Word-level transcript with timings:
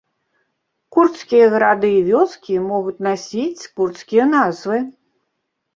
Курдскія 0.95 1.49
гарады 1.55 1.91
і 1.97 2.01
вёскі 2.09 2.53
могуць 2.73 2.97
насіць 3.11 3.69
курдскія 3.79 4.31
назвы. 4.37 4.77